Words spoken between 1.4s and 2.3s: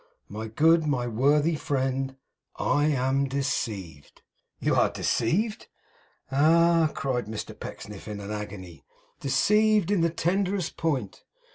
friend,